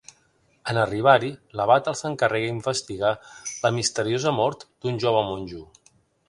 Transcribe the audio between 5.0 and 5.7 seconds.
jove monjo.